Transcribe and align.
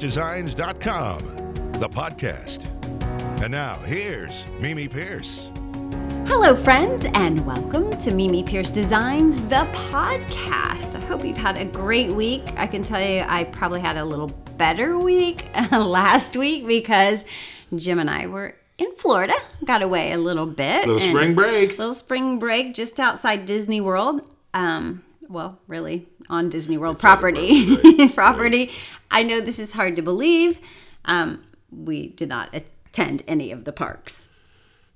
MimiPierceDesigns.com, 0.00 1.72
the 1.72 1.88
podcast. 1.88 2.64
And 3.42 3.50
now, 3.50 3.74
here's 3.80 4.46
Mimi 4.58 4.88
Pierce. 4.88 5.50
Hello, 6.26 6.56
friends, 6.56 7.04
and 7.12 7.44
welcome 7.44 7.90
to 7.98 8.10
Mimi 8.10 8.42
Pierce 8.42 8.70
Designs, 8.70 9.38
the 9.42 9.68
podcast. 9.90 10.94
I 10.94 11.04
hope 11.04 11.22
you've 11.22 11.36
had 11.36 11.58
a 11.58 11.66
great 11.66 12.10
week. 12.12 12.44
I 12.56 12.66
can 12.66 12.82
tell 12.82 13.02
you, 13.02 13.26
I 13.28 13.44
probably 13.44 13.80
had 13.80 13.98
a 13.98 14.04
little 14.04 14.28
better 14.56 14.98
week 14.98 15.44
last 15.70 16.34
week 16.34 16.66
because 16.66 17.26
Jim 17.76 17.98
and 17.98 18.08
I 18.08 18.26
were 18.26 18.54
in 18.78 18.94
Florida, 18.96 19.34
got 19.66 19.82
away 19.82 20.12
a 20.12 20.18
little 20.18 20.46
bit. 20.46 20.86
Little 20.86 20.98
spring 20.98 21.34
break. 21.34 21.76
Little 21.76 21.92
spring 21.92 22.38
break 22.38 22.74
just 22.74 22.98
outside 22.98 23.44
Disney 23.44 23.82
World. 23.82 24.22
Um, 24.54 25.04
well, 25.28 25.58
really 25.66 26.08
on 26.30 26.48
Disney 26.48 26.78
World 26.78 26.96
It's 26.96 27.02
property. 27.02 27.66
property, 27.74 27.96
right, 27.98 28.14
property. 28.14 28.70
I 29.10 29.22
know 29.22 29.40
this 29.40 29.58
is 29.58 29.72
hard 29.72 29.96
to 29.96 30.02
believe. 30.02 30.58
Um, 31.04 31.44
we 31.70 32.08
did 32.08 32.28
not 32.28 32.48
attend 32.54 33.22
any 33.28 33.50
of 33.50 33.64
the 33.64 33.72
parks. 33.72 34.26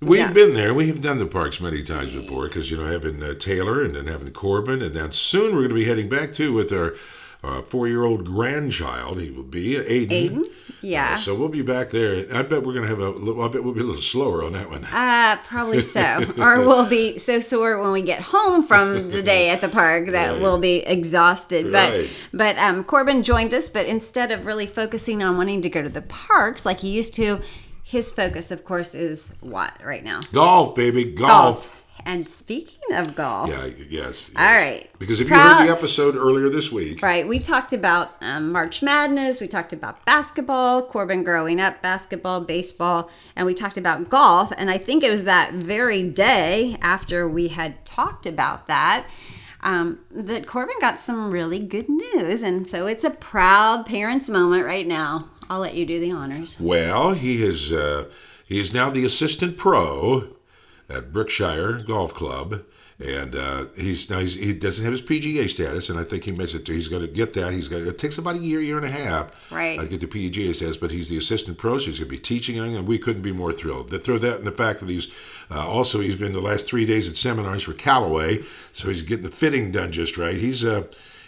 We've 0.00 0.20
Yeah. 0.20 0.32
been 0.32 0.54
there. 0.54 0.72
We 0.74 0.86
have 0.88 1.02
done 1.02 1.18
the 1.18 1.26
parks 1.26 1.60
many 1.60 1.82
times 1.82 2.12
before 2.12 2.46
because, 2.48 2.70
you 2.70 2.76
know, 2.76 2.86
having 2.86 3.22
uh, 3.22 3.34
Taylor 3.34 3.82
and 3.82 3.94
then 3.94 4.06
having 4.06 4.30
Corbin. 4.32 4.82
And 4.82 4.94
then 4.94 5.12
soon 5.12 5.52
we're 5.52 5.62
going 5.62 5.68
to 5.70 5.74
be 5.74 5.84
heading 5.84 6.08
back 6.08 6.32
too 6.32 6.52
with 6.52 6.72
our 6.72 6.94
uh, 7.44 7.62
four 7.62 7.86
year 7.88 8.04
old 8.04 8.24
grandchild. 8.24 9.20
He 9.20 9.30
will 9.30 9.42
be 9.42 9.74
Aiden. 9.74 10.08
Aiden? 10.30 10.44
Yeah. 10.80 11.12
Uh, 11.14 11.16
so 11.16 11.34
we'll 11.34 11.48
be 11.48 11.62
back 11.62 11.90
there. 11.90 12.26
I 12.34 12.42
bet 12.42 12.62
we're 12.62 12.74
going 12.74 12.82
to 12.82 12.88
have 12.88 12.98
a 12.98 13.08
little, 13.10 13.42
I 13.42 13.48
bet 13.48 13.64
we'll 13.64 13.72
be 13.72 13.80
a 13.80 13.84
little 13.84 14.00
slower 14.02 14.42
on 14.44 14.52
that 14.52 14.69
one. 14.69 14.84
Uh, 14.84 15.36
probably 15.46 15.82
so. 15.82 16.24
or 16.38 16.58
we'll 16.60 16.86
be 16.86 17.16
so 17.16 17.41
sore 17.41 17.80
when 17.82 17.92
we 17.92 18.02
get 18.02 18.20
home 18.20 18.62
from 18.66 19.10
the 19.10 19.22
day 19.22 19.48
at 19.50 19.60
the 19.62 19.69
park 19.69 20.08
that 20.08 20.32
Right. 20.32 20.42
we'll 20.42 20.58
be 20.58 20.77
exhausted. 20.78 21.72
But 21.72 21.91
Right. 21.92 22.10
but 22.34 22.58
um, 22.58 22.84
Corbin 22.84 23.22
joined 23.22 23.54
us, 23.54 23.70
but 23.70 23.86
instead 23.86 24.30
of 24.30 24.44
really 24.47 24.66
focusing 24.66 25.22
on 25.22 25.36
wanting 25.38 25.62
to 25.62 25.70
go 25.70 25.80
to 25.82 25.88
the 25.88 26.02
parks 26.02 26.66
like 26.66 26.80
he 26.80 26.91
used 26.91 27.14
to, 27.14 27.41
his 27.82 28.12
focus, 28.12 28.50
of 28.50 28.64
course, 28.64 28.94
is 28.94 29.32
what 29.41 29.72
right 29.82 30.04
now? 30.04 30.20
Golf, 30.32 30.74
baby. 30.74 31.04
Golf. 31.04 31.74
And 32.06 32.28
speaking 32.28 32.94
of 32.94 33.14
golf, 33.14 33.50
Yeah, 33.50 33.66
yes, 33.66 33.88
yes. 33.91 34.33
All 34.36 34.44
right. 34.44 34.91
Because 34.98 35.20
if 35.20 35.28
you 35.28 35.34
heard 35.34 35.66
the 35.66 35.70
episode 35.70 36.16
earlier 36.16 36.48
this 36.48 36.70
week, 36.70 37.02
Right. 37.02 37.27
We 37.27 37.38
talked 37.38 37.72
about 37.72 38.10
um, 38.20 38.52
March 38.52 38.83
Madness. 38.83 39.41
We 39.41 39.48
talked 39.48 39.72
about 39.72 40.05
basketball, 40.05 40.82
Corbin 40.82 41.25
growing 41.25 41.60
up, 41.60 41.80
basketball, 41.82 42.42
baseball, 42.42 43.10
and 43.36 43.47
we 43.47 43.55
talked 43.55 43.77
about 43.77 44.10
golf. 44.10 44.52
And 44.56 44.70
I 44.70 44.78
think 44.78 45.02
it 45.02 45.10
was 45.10 45.25
that 45.25 45.55
very 45.55 46.08
day 46.08 46.77
after 46.80 47.28
we 47.28 47.48
had 47.48 47.84
talked 47.84 48.27
about 48.27 48.66
that 48.66 49.06
um, 49.64 50.00
that 50.10 50.47
Corbin 50.47 50.77
got 50.80 51.00
some 51.00 51.30
really 51.30 51.58
good 51.58 51.88
news. 51.88 52.42
And 52.42 52.69
so 52.69 52.86
it's 52.86 53.02
a 53.02 53.10
proud 53.10 53.86
parents' 53.86 54.28
moment 54.28 54.64
right 54.64 54.86
now. 54.86 55.30
I'll 55.48 55.60
let 55.60 55.75
you 55.75 55.84
do 55.84 55.98
the 55.98 56.12
honors. 56.12 56.60
Well, 56.60 57.12
he 57.12 57.42
is 57.42 57.72
uh, 57.72 58.10
he 58.47 58.60
is 58.60 58.72
now 58.72 58.91
the 58.91 59.05
assistant 59.05 59.56
pro 59.56 60.33
at 60.88 61.12
Brookshire 61.12 61.80
Golf 61.86 62.12
Club, 62.14 62.62
and 63.00 63.34
uh, 63.34 63.64
he's 63.77 64.08
now 64.08 64.20
he's, 64.20 64.34
he 64.34 64.54
doesn't 64.54 64.84
have 64.84 64.92
his 64.92 65.02
PGA 65.02 65.48
status, 65.50 65.88
and 65.88 65.98
I 65.98 66.04
think 66.04 66.24
he 66.24 66.30
mentioned 66.32 66.66
he's 66.68 66.86
going 66.88 67.02
to 67.02 67.08
get 67.08 67.32
that. 67.34 67.52
He's 67.52 67.68
got 67.68 67.80
it 67.82 67.98
takes 67.98 68.18
about 68.18 68.36
a 68.36 68.38
year, 68.38 68.60
year 68.60 68.76
and 68.76 68.86
a 68.86 68.91
half, 68.91 69.32
Right. 69.50 69.78
to 69.80 69.86
get 69.86 70.00
the 70.00 70.06
PGA 70.06 70.54
status. 70.54 70.76
But 70.76 70.92
he's 70.92 71.08
the 71.08 71.18
assistant 71.18 71.58
pro, 71.58 71.78
so 71.78 71.86
he's 71.86 71.98
going 71.98 72.08
to 72.10 72.16
be 72.16 72.22
teaching, 72.22 72.58
and 72.58 72.86
we 72.86 72.98
couldn't 72.98 73.22
be 73.22 73.32
more 73.32 73.52
thrilled. 73.52 73.91
To 73.91 73.98
throw 73.98 74.18
that 74.18 74.38
in 74.38 74.44
the 74.44 74.52
fact 74.52 74.80
that 74.80 74.88
he's 74.88 75.12
uh, 75.50 75.66
also 75.68 76.00
he's 76.00 76.16
been 76.16 76.32
the 76.32 76.41
last 76.41 76.66
three 76.68 76.84
days 76.86 77.08
at 77.08 77.16
seminars 77.16 77.62
for 77.64 77.72
Callaway, 77.72 78.44
so 78.72 78.88
he's 78.88 79.03
getting 79.03 79.25
the 79.25 79.30
fitting 79.30 79.72
done 79.72 79.91
just 79.91 80.16
right. 80.16 80.36
He's 80.36 80.64
uh, 80.64 80.84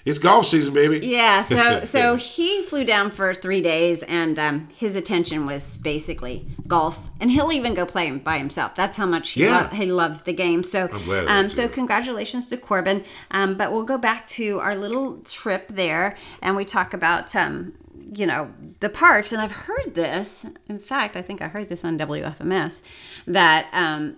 it's 0.06 0.18
golf 0.18 0.46
season, 0.46 0.72
baby. 0.72 1.06
Yeah, 1.06 1.42
so 1.56 1.84
so 1.84 2.16
he 2.16 2.62
flew 2.62 2.84
down 2.84 3.10
for 3.10 3.34
three 3.34 3.60
days, 3.60 4.02
and 4.04 4.38
um, 4.38 4.68
his 4.74 4.94
attention 4.96 5.44
was 5.44 5.76
basically 5.76 6.46
golf, 6.66 7.10
and 7.20 7.30
he'll 7.30 7.52
even 7.52 7.74
go 7.74 7.84
play 7.84 8.10
by 8.12 8.38
himself. 8.38 8.74
That's 8.74 8.96
how 8.96 9.06
much 9.06 9.30
he, 9.30 9.42
Yeah. 9.44 9.62
lo- 9.70 9.76
he 9.76 9.86
loves 9.92 10.22
the 10.22 10.32
game. 10.32 10.62
So, 10.62 10.88
um, 11.28 11.48
so 11.50 11.68
congratulations 11.68 12.48
to 12.48 12.56
Corbin. 12.56 13.04
Um, 13.30 13.56
but 13.56 13.72
we'll 13.72 13.84
go 13.84 13.98
back 13.98 14.26
to 14.28 14.58
our 14.60 14.74
little 14.76 15.18
trip 15.20 15.68
there, 15.68 16.16
and 16.40 16.56
we 16.56 16.64
talk 16.64 16.94
about 16.94 17.34
um, 17.36 17.74
you 18.14 18.26
know 18.26 18.50
the 18.80 18.88
parks. 18.88 19.32
And 19.32 19.42
I've 19.42 19.50
heard 19.52 19.94
this. 19.94 20.46
In 20.68 20.78
fact, 20.78 21.16
I 21.16 21.22
think 21.22 21.42
I 21.42 21.48
heard 21.48 21.68
this 21.68 21.84
on 21.84 21.98
WFMS 21.98 22.80
that 23.26 23.66
um, 23.72 24.16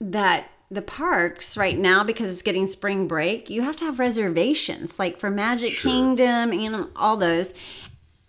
that 0.00 0.48
the 0.72 0.82
parks 0.82 1.56
right 1.56 1.78
now 1.78 2.02
because 2.02 2.30
it's 2.30 2.40
getting 2.42 2.66
spring 2.66 3.06
break 3.06 3.50
you 3.50 3.60
have 3.62 3.76
to 3.76 3.84
have 3.84 3.98
reservations 3.98 4.98
like 4.98 5.18
for 5.18 5.28
magic 5.30 5.70
Sure. 5.70 5.90
kingdom 5.90 6.50
and 6.52 6.88
all 6.96 7.16
those 7.16 7.52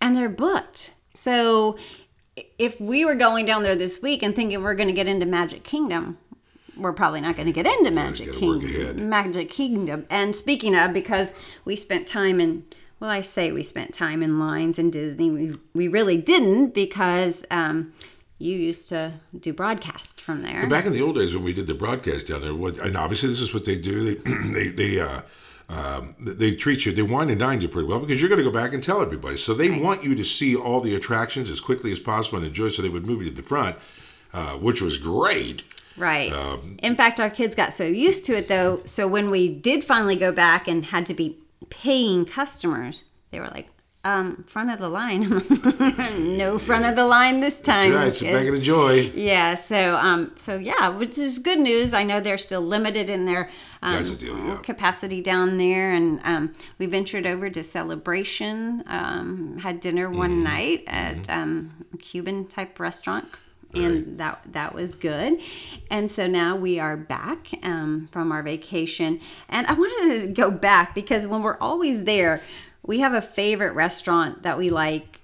and 0.01 0.15
they're 0.17 0.27
booked 0.27 0.93
so 1.15 1.77
if 2.57 2.81
we 2.81 3.05
were 3.05 3.15
going 3.15 3.45
down 3.45 3.63
there 3.63 3.75
this 3.75 4.01
week 4.01 4.23
and 4.23 4.35
thinking 4.35 4.61
we're 4.61 4.73
going 4.75 4.87
to 4.89 4.93
get 4.93 5.07
into 5.07 5.25
magic 5.25 5.63
kingdom 5.63 6.17
we're 6.75 6.91
probably 6.91 7.21
not 7.21 7.35
going 7.35 7.45
to 7.45 7.51
get 7.53 7.65
into 7.65 7.91
magic 7.91 8.27
gotta 8.33 8.45
work 8.47 8.63
ahead. 8.63 8.75
kingdom 8.87 9.09
magic 9.09 9.49
kingdom 9.49 10.05
and 10.09 10.35
speaking 10.35 10.75
of 10.75 10.91
because 10.91 11.33
we 11.63 11.75
spent 11.77 12.05
time 12.07 12.41
in 12.41 12.65
well 12.99 13.09
i 13.09 13.21
say 13.21 13.51
we 13.53 13.63
spent 13.63 13.93
time 13.93 14.21
in 14.21 14.37
lines 14.37 14.77
in 14.77 14.91
disney 14.91 15.31
we, 15.31 15.55
we 15.73 15.87
really 15.87 16.17
didn't 16.17 16.73
because 16.73 17.45
um, 17.51 17.93
you 18.43 18.57
used 18.57 18.89
to 18.89 19.13
do 19.39 19.53
broadcast 19.53 20.19
from 20.19 20.43
there 20.43 20.67
Back 20.67 20.85
in 20.85 20.91
the 20.91 21.01
old 21.01 21.15
days 21.15 21.33
when 21.33 21.43
we 21.43 21.53
did 21.53 21.67
the 21.67 21.73
broadcast 21.73 22.27
down 22.27 22.41
there, 22.41 22.53
what, 22.53 22.77
and 22.77 22.97
obviously 22.97 23.29
this 23.29 23.41
is 23.41 23.53
what 23.53 23.65
they 23.65 23.77
do. 23.77 24.03
They 24.03 24.13
they 24.53 24.67
they 24.67 24.99
uh, 24.99 25.21
um, 25.69 26.15
they 26.19 26.51
treat 26.51 26.85
you, 26.85 26.91
they 26.91 27.01
wine 27.01 27.29
and 27.29 27.39
dine 27.39 27.61
you 27.61 27.69
pretty 27.69 27.87
well 27.87 27.99
because 27.99 28.19
you're 28.19 28.29
going 28.29 28.43
to 28.43 28.49
go 28.49 28.51
back 28.51 28.73
and 28.73 28.83
tell 28.83 29.01
everybody. 29.01 29.37
So 29.37 29.53
they 29.53 29.69
want 29.79 30.03
you 30.03 30.13
to 30.15 30.25
see 30.25 30.55
all 30.55 30.81
the 30.81 30.95
attractions 30.95 31.49
as 31.49 31.61
quickly 31.61 31.91
as 31.91 31.99
possible 31.99 32.37
and 32.37 32.47
enjoy. 32.47 32.67
So 32.67 32.81
they 32.81 32.89
would 32.89 33.05
move 33.05 33.23
you 33.23 33.29
to 33.29 33.35
the 33.35 33.47
front, 33.47 33.77
uh, 34.33 34.57
which 34.57 34.81
was 34.81 34.97
great. 34.97 35.63
Right. 35.95 36.31
Um, 36.33 36.77
In 36.83 36.95
fact, 36.95 37.19
our 37.19 37.29
kids 37.29 37.55
got 37.55 37.73
so 37.73 37.85
used 37.85 38.25
to 38.25 38.37
it 38.37 38.47
though. 38.49 38.81
So 38.85 39.07
when 39.07 39.29
we 39.31 39.47
did 39.47 39.83
finally 39.83 40.15
go 40.15 40.31
back 40.31 40.67
and 40.67 40.85
had 40.85 41.05
to 41.05 41.13
be 41.13 41.39
paying 41.69 42.25
customers, 42.25 43.03
they 43.31 43.39
were 43.39 43.49
like, 43.49 43.69
um, 44.06 44.44
front 44.47 44.69
of 44.69 44.80
the 44.80 44.90
line. 44.90 45.22
no 46.38 46.58
front 46.59 46.86
of 46.86 46.96
the 46.96 47.06
line 47.06 47.40
this 47.40 47.62
time. 47.62 47.91
That's 47.91 48.06
right. 48.06 48.14
Sit 48.14 48.25
back 48.34 48.41
kids." 48.41 48.47
and 48.47 48.58
enjoy. 48.58 49.12
Yeah, 49.16 49.56
so 49.56 49.96
um, 49.96 50.31
so 50.36 50.56
yeah, 50.56 50.90
which 50.90 51.18
is 51.18 51.40
good 51.40 51.59
news. 51.59 51.94
I 51.94 52.03
know 52.03 52.19
they're 52.19 52.38
still 52.38 52.62
limited 52.62 53.09
in 53.09 53.25
their 53.25 53.50
um, 53.81 54.03
deal, 54.16 54.38
yeah. 54.38 54.58
capacity 54.58 55.22
down 55.22 55.58
there, 55.58 55.91
and 55.91 56.19
um, 56.24 56.53
we 56.80 56.86
ventured 56.86 57.25
over 57.25 57.50
to 57.50 57.64
Celebration. 57.64 58.84
Um, 58.88 59.59
had 59.59 59.80
dinner 59.80 60.09
one 60.09 60.34
Mm-hmm. 60.34 60.44
night 60.44 60.84
at 60.88 61.30
um, 61.30 61.85
a 61.94 61.97
Cuban 61.97 62.47
type 62.47 62.80
restaurant, 62.80 63.28
and 63.74 64.18
that 64.20 64.41
that 64.52 64.74
was 64.74 64.96
good. 64.96 65.40
And 65.90 66.09
so 66.09 66.28
now 66.28 66.56
we 66.56 66.80
are 66.80 66.97
back 66.97 67.47
um, 67.64 68.09
from 68.12 68.31
our 68.31 68.44
vacation, 68.44 69.20
and 69.50 69.68
I 69.68 69.74
wanted 69.74 70.22
to 70.22 70.28
go 70.28 70.52
back 70.52 70.96
because 70.96 71.28
when 71.28 71.41
we're 71.44 71.58
always 71.59 72.03
there, 72.03 72.41
we 72.83 72.99
have 72.99 73.13
a 73.13 73.21
favorite 73.21 73.73
restaurant 73.73 74.44
that 74.44 74.57
we 74.57 74.69
like 74.69 75.21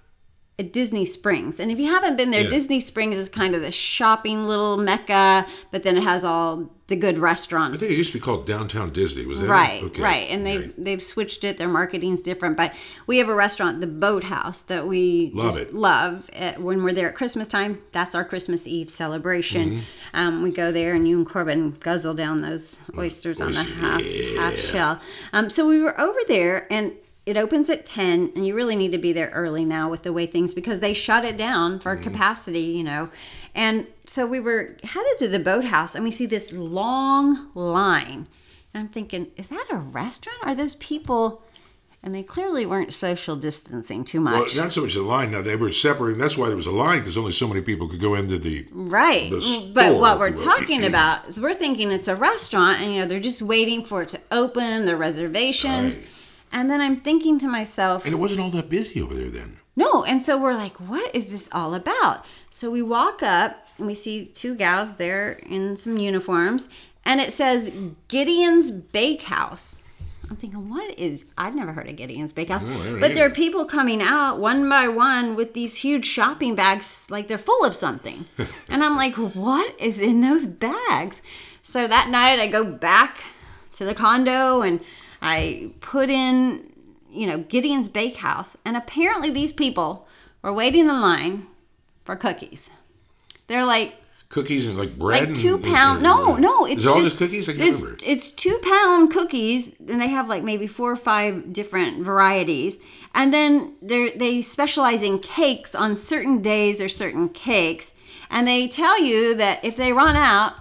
at 0.57 0.73
Disney 0.73 1.05
Springs. 1.05 1.57
And 1.59 1.71
if 1.71 1.79
you 1.79 1.87
haven't 1.87 2.17
been 2.17 2.31
there, 2.31 2.43
Yeah. 2.43 2.49
Disney 2.49 2.81
Springs 2.81 3.15
is 3.15 3.29
kind 3.29 3.55
of 3.55 3.61
the 3.61 3.71
shopping 3.71 4.43
little 4.45 4.75
mecca, 4.77 5.47
but 5.71 5.83
then 5.83 5.95
it 5.95 6.03
has 6.03 6.25
all 6.25 6.69
the 6.87 6.97
good 6.97 7.17
restaurants. 7.17 7.77
I 7.77 7.79
think 7.79 7.91
it 7.93 7.97
used 7.97 8.11
to 8.11 8.17
be 8.17 8.21
called 8.21 8.45
Downtown 8.45 8.89
Disney. 8.89 9.25
Was 9.25 9.39
that 9.39 9.45
it? 9.45 9.49
Right, 9.49 9.83
Okay. 9.83 10.01
right, 10.03 10.27
and 10.29 10.45
they've 10.45 10.61
Right. 10.63 10.83
they've 10.83 11.03
switched 11.03 11.45
it. 11.45 11.57
Their 11.57 11.69
marketing's 11.69 12.19
different, 12.21 12.57
but 12.57 12.73
we 13.07 13.19
have 13.19 13.29
a 13.29 13.35
restaurant, 13.35 13.79
the 13.79 13.87
Boathouse, 13.87 14.59
that 14.63 14.85
we 14.85 15.31
Love 15.33 15.45
just 15.55 15.69
it. 15.69 15.73
love. 15.73 16.29
Uh, 16.37 16.53
when 16.57 16.83
we're 16.83 16.93
there 16.93 17.07
at 17.07 17.15
Christmas 17.15 17.47
time, 17.47 17.77
that's 17.93 18.13
our 18.13 18.25
Christmas 18.25 18.67
Eve 18.67 18.89
celebration. 18.89 19.69
Mm-hmm. 19.69 19.79
Um, 20.13 20.41
we 20.43 20.51
go 20.51 20.73
there, 20.73 20.93
and 20.93 21.07
you 21.07 21.15
and 21.17 21.29
Corbin 21.29 21.77
guzzle 21.79 22.15
down 22.15 22.37
those 22.41 22.77
oysters 22.97 23.39
on 23.39 23.53
the 23.53 23.59
Oysters, 23.59 23.75
half 23.77 24.03
half 24.35 24.57
shell. 24.57 24.99
Um, 25.31 25.49
so 25.49 25.65
we 25.69 25.79
were 25.79 25.97
over 26.01 26.19
there, 26.27 26.67
and 26.69 26.93
it 27.29 27.37
opens 27.37 27.69
at 27.69 27.85
10 27.85 28.31
and 28.35 28.47
you 28.47 28.55
really 28.55 28.75
need 28.75 28.91
to 28.91 28.97
be 28.97 29.13
there 29.13 29.29
early 29.29 29.63
now 29.63 29.87
with 29.87 30.01
the 30.01 30.11
way 30.11 30.25
things 30.25 30.51
because 30.51 30.79
they 30.79 30.95
shut 30.95 31.23
it 31.23 31.37
down 31.37 31.79
for 31.79 31.95
capacity 31.95 32.59
you 32.59 32.83
know 32.83 33.07
and 33.53 33.85
so 34.07 34.25
we 34.25 34.39
were 34.39 34.75
headed 34.83 35.19
to 35.19 35.27
the 35.27 35.37
boathouse 35.37 35.93
and 35.93 36.03
we 36.03 36.09
see 36.09 36.25
this 36.25 36.51
long 36.51 37.51
line 37.53 38.27
and 38.73 38.81
i'm 38.81 38.87
thinking 38.87 39.27
is 39.37 39.49
that 39.49 39.67
a 39.69 39.75
restaurant 39.75 40.39
are 40.41 40.55
those 40.55 40.73
people 40.75 41.43
and 42.01 42.15
they 42.15 42.23
clearly 42.23 42.65
weren't 42.65 42.93
social 42.93 43.35
distancing 43.35 44.05
too 44.05 44.21
much. 44.21 44.55
Well, 44.55 44.63
not 44.63 44.71
so 44.71 44.83
much 44.83 44.95
a 44.95 45.01
line. 45.01 45.31
Now 45.31 45.41
they 45.41 45.57
were 45.57 45.73
separating. 45.73 46.17
That's 46.17 46.37
why 46.37 46.47
there 46.47 46.55
was 46.55 46.65
a 46.65 46.71
line 46.71 46.99
because 46.99 47.17
only 47.17 47.33
so 47.33 47.45
many 47.45 47.59
people 47.59 47.89
could 47.89 47.99
go 47.99 48.15
into 48.15 48.37
the. 48.37 48.65
Right. 48.71 49.29
the 49.29 49.35
mm, 49.35 49.73
but 49.73 49.99
what 49.99 50.17
we're 50.17 50.31
talking 50.31 50.85
about 50.85 51.27
is 51.27 51.41
we're 51.41 51.53
thinking 51.53 51.91
it's 51.91 52.07
a 52.07 52.15
restaurant 52.15 52.79
and 52.79 52.93
you 52.93 53.01
know 53.01 53.05
they're 53.05 53.19
just 53.19 53.41
waiting 53.41 53.83
for 53.83 54.03
it 54.03 54.09
to 54.09 54.21
open, 54.31 54.85
the 54.85 54.95
reservations. 54.95 55.97
Right. 55.97 56.07
And 56.51 56.69
then 56.69 56.81
I'm 56.81 56.97
thinking 56.97 57.37
to 57.39 57.47
myself, 57.47 58.05
And 58.05 58.13
it 58.13 58.17
wasn't 58.17 58.41
all 58.41 58.49
that 58.51 58.69
busy 58.69 59.01
over 59.01 59.13
there 59.13 59.29
then. 59.29 59.57
no. 59.75 60.03
And 60.03 60.21
so 60.23 60.37
we're 60.37 60.55
like, 60.55 60.75
what 60.77 61.13
is 61.15 61.31
this 61.31 61.49
all 61.51 61.73
about? 61.73 62.25
So 62.49 62.69
we 62.71 62.81
walk 62.81 63.21
up 63.23 63.67
and 63.77 63.87
we 63.87 63.95
see 63.95 64.25
two 64.25 64.55
gals 64.55 64.95
there 64.95 65.33
in 65.47 65.77
some 65.77 65.97
uniforms 65.97 66.69
and 67.05 67.21
it 67.21 67.31
says 67.33 67.71
Gideon's 68.07 68.71
Bakehouse. 68.71 69.77
I'm 70.29 70.35
thinking, 70.35 70.69
what 70.69 70.97
is? 70.99 71.25
I'd 71.39 71.55
never 71.55 71.71
heard 71.73 71.89
of 71.89 71.95
Gideon's 71.95 72.33
Bakehouse, 72.33 72.61
haven't 72.61 72.99
but 72.99 73.15
there 73.15 73.25
are 73.25 73.31
people 73.31 73.65
coming 73.65 73.99
out 74.01 74.37
one 74.37 74.69
by 74.69 74.87
one 74.87 75.35
with 75.35 75.53
these 75.55 75.77
huge 75.77 76.05
shopping 76.05 76.53
bags, 76.53 77.07
like 77.09 77.27
they're 77.27 77.39
full 77.39 77.65
of 77.65 77.73
something, 77.73 78.25
and 78.69 78.83
I'm 78.83 78.95
like, 78.95 79.15
what 79.15 79.75
is 79.79 79.99
in 79.99 80.21
those 80.21 80.45
bags? 80.45 81.23
So 81.63 81.87
that 81.87 82.09
night, 82.09 82.37
I 82.39 82.45
go 82.45 82.63
back 82.63 83.23
to 83.73 83.85
the 83.85 83.95
condo 83.95 84.61
and 84.61 84.81
I 85.21 85.71
put 85.81 86.09
in, 86.09 86.71
you 87.11 87.27
know, 87.27 87.39
Gideon's 87.39 87.89
Bakehouse, 87.89 88.57
and 88.65 88.77
apparently 88.77 89.29
these 89.29 89.51
people 89.53 90.07
were 90.41 90.53
waiting 90.53 90.87
in 90.89 91.01
line 91.01 91.47
for 92.05 92.15
cookies. 92.15 92.69
They're 93.47 93.65
like 93.65 93.95
Cookies 94.29 94.67
and 94.67 94.77
like 94.77 94.95
bread. 94.97 95.29
like 95.29 95.37
two 95.37 95.55
and- 95.55 95.63
pound. 95.63 95.93
and- 95.97 96.03
No, 96.03 96.35
no, 96.35 96.65
it's 96.65 96.81
Is 96.81 96.85
it 96.85 96.89
all 96.89 97.03
just 97.03 97.17
cookies? 97.17 97.49
I 97.49 97.53
can't 97.53 97.67
it's, 97.67 97.79
remember. 97.81 97.97
It's 98.05 98.31
two 98.31 98.59
pound 98.61 99.11
cookies, 99.11 99.73
and 99.87 99.99
they 99.99 100.09
have 100.09 100.29
like 100.29 100.43
maybe 100.43 100.67
four 100.67 100.91
or 100.91 100.95
five 100.95 101.51
different 101.51 102.03
varieties. 102.03 102.79
And 103.15 103.33
then 103.33 103.73
they 103.81 104.11
they 104.11 104.43
specialize 104.43 105.01
in 105.01 105.17
cakes 105.17 105.73
on 105.73 105.97
certain 105.97 106.43
days 106.43 106.79
or 106.79 106.87
certain 106.87 107.29
cakes, 107.29 107.93
and 108.29 108.47
they 108.47 108.67
tell 108.67 109.01
you 109.01 109.33
that 109.33 109.65
if 109.65 109.75
they 109.75 109.91
run 109.91 110.15
out, 110.15 110.53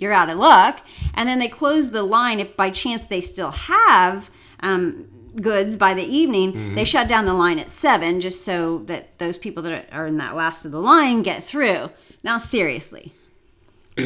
you're 0.00 0.12
out 0.12 0.28
of 0.30 0.38
luck. 0.38 0.80
And 1.14 1.28
then 1.28 1.38
they 1.38 1.48
close 1.48 1.90
the 1.90 2.02
line 2.02 2.40
if 2.40 2.56
by 2.56 2.70
chance 2.70 3.02
they 3.06 3.20
still 3.20 3.50
have. 3.52 4.30
Um, 4.60 5.06
goods 5.40 5.76
by 5.76 5.94
the 5.94 6.02
evening 6.02 6.52
Mm-hmm. 6.52 6.74
they 6.74 6.82
shut 6.82 7.06
down 7.06 7.24
the 7.24 7.32
line 7.34 7.60
at 7.60 7.70
seven 7.70 8.20
just 8.20 8.44
so 8.44 8.78
that 8.86 9.16
those 9.18 9.38
people 9.38 9.62
that 9.62 9.88
are 9.92 10.08
in 10.08 10.16
that 10.16 10.34
last 10.34 10.64
of 10.64 10.72
the 10.72 10.80
line 10.80 11.22
get 11.22 11.44
through 11.44 11.90
now 12.24 12.36
seriously 12.36 13.12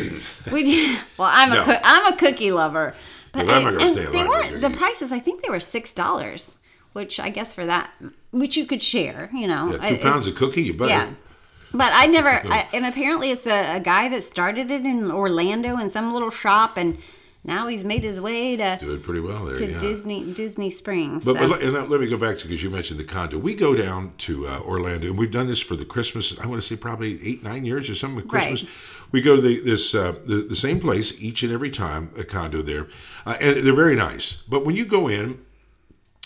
we 0.52 0.64
did, 0.64 0.98
well 1.16 1.30
i'm 1.32 1.50
a 1.50 1.54
No. 1.56 1.64
coo- 1.64 1.80
i'm 1.82 2.12
a 2.12 2.16
cookie 2.16 2.52
lover 2.52 2.94
but 3.32 3.46
Well, 3.46 3.56
I'm 3.56 3.64
not 3.74 3.82
I- 3.82 3.86
gonna 3.94 4.00
and 4.06 4.14
they 4.14 4.24
weren't 4.28 4.60
the 4.60 4.70
prices 4.70 5.12
i 5.12 5.18
think 5.18 5.42
they 5.42 5.48
were 5.48 5.60
six 5.60 5.94
dollars 5.94 6.56
which 6.92 7.18
i 7.18 7.30
guess 7.30 7.54
for 7.54 7.64
that 7.64 7.90
which 8.30 8.58
you 8.58 8.66
could 8.66 8.82
share 8.82 9.30
you 9.32 9.46
know 9.46 9.70
Yeah, 9.72 9.78
I- 9.80 9.88
two 9.88 9.94
it- 9.94 10.02
pounds 10.02 10.26
of 10.26 10.34
cookie, 10.34 10.62
you 10.64 10.74
better. 10.74 10.90
yeah 10.90 11.10
but 11.74 11.92
i 11.92 12.06
never 12.06 12.30
I, 12.30 12.66
and 12.72 12.86
apparently 12.86 13.30
it's 13.30 13.46
a, 13.46 13.76
a 13.76 13.80
guy 13.80 14.08
that 14.08 14.22
started 14.22 14.70
it 14.70 14.84
in 14.86 15.10
orlando 15.10 15.78
in 15.78 15.90
some 15.90 16.12
little 16.12 16.30
shop 16.30 16.76
and 16.76 16.96
now 17.46 17.66
he's 17.66 17.84
made 17.84 18.02
his 18.02 18.18
way 18.22 18.56
to 18.56 18.78
Do 18.80 18.94
it 18.94 19.02
pretty 19.02 19.20
well 19.20 19.44
there. 19.44 19.56
to 19.56 19.66
yeah. 19.72 19.78
disney 19.78 20.32
disney 20.32 20.70
springs 20.70 21.26
But, 21.26 21.34
so. 21.34 21.40
but 21.40 21.48
let- 21.50 21.62
and 21.62 21.72
let 21.74 21.90
let 21.90 22.00
me 22.00 22.08
go 22.08 22.16
back 22.16 22.38
to 22.38 22.46
because 22.46 22.62
you 22.62 22.70
mentioned 22.70 22.98
the 22.98 23.04
condo. 23.04 23.36
We 23.38 23.54
go 23.54 23.74
down 23.74 24.14
to 24.18 24.46
uh, 24.46 24.60
Orlando, 24.60 25.08
and 25.08 25.18
we've 25.18 25.30
done 25.30 25.46
this 25.46 25.60
for 25.60 25.76
the 25.76 25.84
Christmas. 25.84 26.38
I 26.40 26.46
want 26.46 26.62
to 26.62 26.66
say 26.66 26.74
probably 26.76 27.18
eight, 27.28 27.42
nine 27.42 27.66
years 27.66 27.90
or 27.90 27.94
something. 27.94 28.26
Christmas, 28.26 28.62
Right. 28.62 28.72
we 29.12 29.20
go 29.20 29.36
to 29.36 29.42
the, 29.42 29.60
this 29.60 29.94
uh, 29.94 30.12
the, 30.24 30.36
the 30.48 30.56
same 30.56 30.80
place 30.80 31.12
each 31.22 31.42
and 31.42 31.52
every 31.52 31.70
time. 31.70 32.08
A 32.18 32.24
condo 32.24 32.62
there, 32.62 32.86
uh, 33.26 33.36
and 33.42 33.58
they're 33.58 33.74
very 33.74 33.94
nice. 33.94 34.42
But 34.48 34.64
when 34.64 34.74
you 34.74 34.86
go 34.86 35.08
in, 35.08 35.38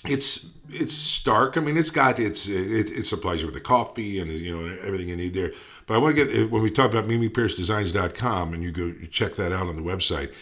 it's 0.04 0.52
it's 0.70 0.94
stark. 0.94 1.56
I 1.56 1.60
mean, 1.60 1.76
it's 1.76 1.90
got 1.90 2.18
it's 2.18 2.46
it, 2.46 2.90
it 2.90 3.04
supplies 3.04 3.40
you 3.40 3.46
with 3.46 3.54
the 3.54 3.60
coffee 3.60 4.20
and 4.20 4.30
you 4.30 4.56
know 4.56 4.76
everything 4.82 5.08
you 5.08 5.16
need 5.16 5.34
there. 5.34 5.52
But 5.86 5.94
I 5.94 5.98
want 5.98 6.16
to 6.16 6.24
get 6.24 6.36
eh, 6.36 6.44
when 6.44 6.62
we 6.62 6.70
talk 6.70 6.90
about 6.90 7.06
MimiPierceDesigns.com 7.06 8.54
and 8.54 8.62
you 8.62 8.72
go 8.72 8.92
check 9.10 9.34
that 9.34 9.52
out 9.52 9.68
on 9.68 9.76
the 9.76 9.82
website. 9.82 10.32